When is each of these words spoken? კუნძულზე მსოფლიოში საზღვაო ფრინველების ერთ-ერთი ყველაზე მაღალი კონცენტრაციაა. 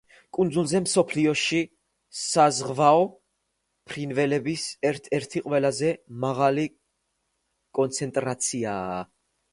კუნძულზე 0.35 0.79
მსოფლიოში 0.85 1.59
საზღვაო 2.21 3.03
ფრინველების 3.91 4.65
ერთ-ერთი 4.93 5.45
ყველაზე 5.51 5.93
მაღალი 6.25 6.65
კონცენტრაციაა. 7.81 9.03